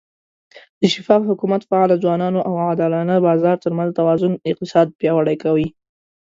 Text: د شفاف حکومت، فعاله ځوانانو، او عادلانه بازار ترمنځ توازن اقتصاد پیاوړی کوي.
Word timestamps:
د 0.79 0.81
شفاف 0.93 1.21
حکومت، 1.29 1.61
فعاله 1.69 1.95
ځوانانو، 2.03 2.39
او 2.47 2.53
عادلانه 2.65 3.15
بازار 3.27 3.57
ترمنځ 3.63 3.89
توازن 3.99 4.33
اقتصاد 4.51 4.87
پیاوړی 4.99 5.37
کوي. 5.43 5.67